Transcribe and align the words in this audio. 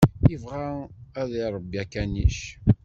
Yebɣa 0.31 0.69
ad 1.21 1.31
iṛebbi 1.43 1.77
akanic. 1.83 2.39